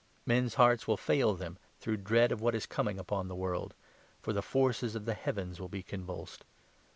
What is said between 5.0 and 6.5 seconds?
the heavens will be con vulsed.'